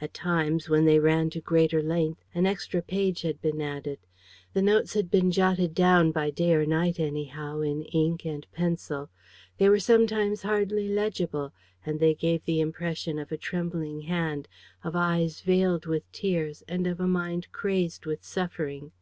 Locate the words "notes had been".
4.62-5.30